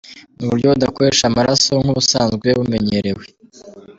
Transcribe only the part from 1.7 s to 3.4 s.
nk’ ubusanzwe bumenyerewe.